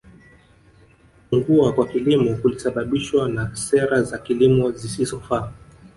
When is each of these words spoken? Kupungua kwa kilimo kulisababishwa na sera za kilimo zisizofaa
Kupungua 1.29 1.73
kwa 1.73 1.87
kilimo 1.87 2.35
kulisababishwa 2.35 3.29
na 3.29 3.55
sera 3.55 4.03
za 4.03 4.17
kilimo 4.17 4.71
zisizofaa 4.71 5.51